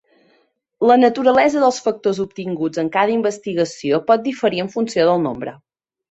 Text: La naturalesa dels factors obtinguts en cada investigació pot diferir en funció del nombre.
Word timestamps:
La 0.91 0.93
naturalesa 0.99 1.59
dels 1.63 1.75
factors 1.87 2.21
obtinguts 2.23 2.81
en 2.83 2.89
cada 2.95 3.13
investigació 3.15 3.99
pot 4.09 4.23
diferir 4.29 4.63
en 4.65 4.71
funció 4.77 5.05
del 5.11 5.23
nombre. 5.27 5.55